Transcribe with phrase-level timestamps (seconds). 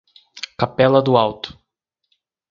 [0.57, 1.55] Capela do Alto